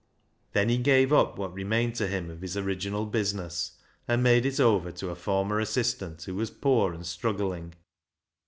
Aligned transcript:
Then 0.53 0.69
he 0.69 0.79
gave 0.79 1.13
up 1.13 1.37
what 1.37 1.53
remained 1.53 1.93
to 1.97 2.07
him 2.07 2.31
of 2.31 2.41
his 2.41 2.57
original 2.57 3.05
business, 3.05 3.73
and 4.07 4.23
made 4.23 4.47
it 4.47 4.59
over 4.59 4.91
to 4.93 5.11
a 5.11 5.15
former 5.15 5.59
assistant 5.59 6.23
who 6.23 6.33
was 6.33 6.49
poor 6.49 6.91
and 6.91 7.05
struggling. 7.05 7.75